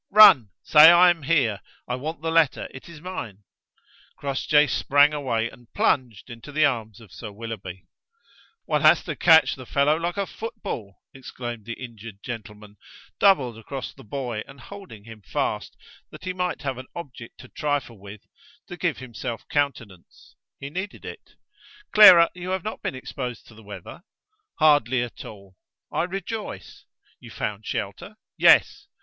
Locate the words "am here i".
1.11-1.93